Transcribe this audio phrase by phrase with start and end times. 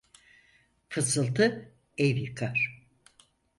[0.89, 2.85] Fısıltı ev yıkar.